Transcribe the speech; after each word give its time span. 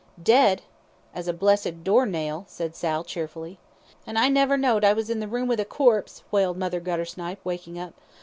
"Dead?" 0.23 0.63
"As 1.13 1.27
a 1.27 1.31
blessed 1.31 1.83
door 1.83 2.07
nail," 2.07 2.43
said 2.47 2.75
Sal, 2.75 3.03
cheerfully. 3.03 3.59
"An' 4.07 4.17
I 4.17 4.29
never 4.29 4.57
knowd 4.57 4.83
I 4.83 4.93
was 4.93 5.11
in 5.11 5.19
the 5.19 5.27
room 5.27 5.47
with 5.47 5.59
a 5.59 5.63
corpse," 5.63 6.23
wailed 6.31 6.57
Mother 6.57 6.79
Guttersnipe, 6.79 7.37
waking 7.45 7.77
up. 7.77 7.93